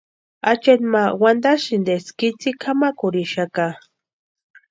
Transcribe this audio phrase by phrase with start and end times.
[0.49, 3.67] Acheeti ma wantasïnti eska itsï kʼamakurhixaka.